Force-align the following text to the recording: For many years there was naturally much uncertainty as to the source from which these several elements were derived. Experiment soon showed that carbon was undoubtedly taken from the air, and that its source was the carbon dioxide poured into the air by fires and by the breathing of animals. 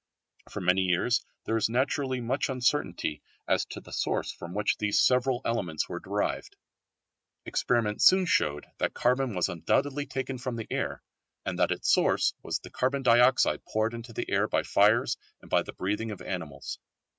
For 0.49 0.61
many 0.61 0.81
years 0.81 1.23
there 1.43 1.53
was 1.53 1.69
naturally 1.69 2.19
much 2.21 2.49
uncertainty 2.49 3.21
as 3.47 3.65
to 3.65 3.79
the 3.79 3.93
source 3.93 4.31
from 4.31 4.55
which 4.55 4.79
these 4.79 4.99
several 4.99 5.41
elements 5.45 5.87
were 5.87 5.99
derived. 5.99 6.55
Experiment 7.45 8.01
soon 8.01 8.25
showed 8.25 8.65
that 8.79 8.95
carbon 8.95 9.35
was 9.35 9.47
undoubtedly 9.47 10.07
taken 10.07 10.39
from 10.39 10.55
the 10.55 10.65
air, 10.71 11.03
and 11.45 11.59
that 11.59 11.69
its 11.69 11.93
source 11.93 12.33
was 12.41 12.57
the 12.57 12.71
carbon 12.71 13.03
dioxide 13.03 13.63
poured 13.63 13.93
into 13.93 14.11
the 14.11 14.25
air 14.27 14.47
by 14.47 14.63
fires 14.63 15.17
and 15.39 15.51
by 15.51 15.61
the 15.61 15.71
breathing 15.73 16.09
of 16.09 16.19
animals. 16.23 16.79